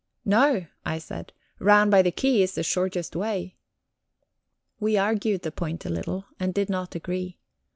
[0.25, 1.31] "No," I said.
[1.59, 3.57] "Round by the quay is the shortest way."
[4.79, 7.37] We argued the point a little, and did not agree.